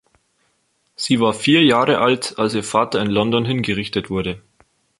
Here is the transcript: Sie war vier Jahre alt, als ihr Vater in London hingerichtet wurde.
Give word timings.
Sie 0.95 1.19
war 1.19 1.31
vier 1.31 1.63
Jahre 1.63 1.99
alt, 1.99 2.33
als 2.39 2.55
ihr 2.55 2.63
Vater 2.63 2.99
in 3.03 3.11
London 3.11 3.45
hingerichtet 3.45 4.09
wurde. 4.09 4.41